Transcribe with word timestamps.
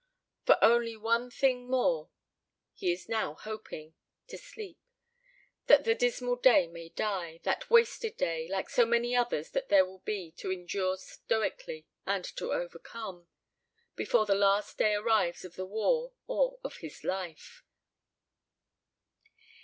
For 0.47 0.57
only 0.63 0.97
one 0.97 1.29
thing 1.29 1.69
more 1.69 2.09
he 2.73 2.91
is 2.91 3.07
now 3.07 3.35
hoping 3.35 3.93
to 4.29 4.35
sleep, 4.39 4.79
that 5.67 5.83
the 5.83 5.93
dismal 5.93 6.37
day 6.37 6.65
may 6.65 6.89
die, 6.89 7.39
that 7.43 7.69
wasted 7.69 8.17
day, 8.17 8.47
like 8.49 8.67
so 8.67 8.83
many 8.83 9.15
others 9.15 9.51
that 9.51 9.69
there 9.69 9.85
will 9.85 9.99
be 9.99 10.31
to 10.37 10.51
endure 10.51 10.97
stoically 10.97 11.85
and 12.03 12.25
to 12.37 12.51
overcome, 12.51 13.27
before 13.95 14.25
the 14.25 14.33
last 14.33 14.75
day 14.79 14.95
arrives 14.95 15.45
of 15.45 15.55
the 15.55 15.67
war 15.67 16.13
or 16.25 16.57
of 16.63 16.77
his 16.77 17.03
life. 17.03 17.63